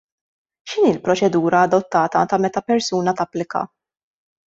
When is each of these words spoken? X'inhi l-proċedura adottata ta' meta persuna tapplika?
X'inhi 0.71 0.93
l-proċedura 0.95 1.61
adottata 1.67 2.25
ta' 2.33 2.43
meta 2.47 2.67
persuna 2.73 3.17
tapplika? 3.23 3.67